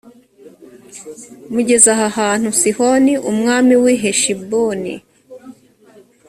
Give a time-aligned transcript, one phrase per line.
[1.53, 4.93] mugeze aha hantu sihoni umwami w’i heshiboni